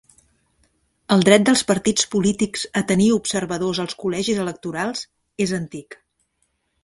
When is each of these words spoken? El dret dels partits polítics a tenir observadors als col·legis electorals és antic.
El 1.15 1.25
dret 1.27 1.43
dels 1.49 1.61
partits 1.71 2.07
polítics 2.15 2.63
a 2.81 2.81
tenir 2.93 3.09
observadors 3.17 3.81
als 3.83 3.95
col·legis 4.03 4.41
electorals 4.45 5.03
és 5.47 5.53
antic. 5.61 5.99